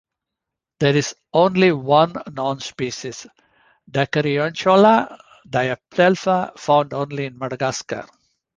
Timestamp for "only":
1.31-1.71, 6.95-7.25